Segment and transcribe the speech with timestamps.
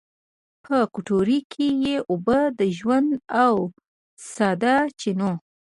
[0.65, 3.09] په کټورې کې یې اوبه، د ژوند
[3.45, 3.53] او
[4.33, 4.63] سا د
[4.99, 5.31] چېنو